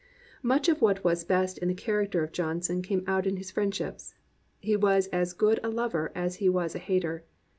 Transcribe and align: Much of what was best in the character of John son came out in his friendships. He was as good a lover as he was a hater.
Much 0.41 0.67
of 0.67 0.81
what 0.81 1.03
was 1.03 1.23
best 1.23 1.59
in 1.59 1.67
the 1.67 1.75
character 1.75 2.23
of 2.23 2.31
John 2.31 2.59
son 2.59 2.81
came 2.81 3.03
out 3.05 3.27
in 3.27 3.37
his 3.37 3.51
friendships. 3.51 4.15
He 4.59 4.75
was 4.75 5.05
as 5.13 5.33
good 5.33 5.59
a 5.61 5.69
lover 5.69 6.11
as 6.15 6.37
he 6.37 6.49
was 6.49 6.73
a 6.73 6.79
hater. 6.79 7.23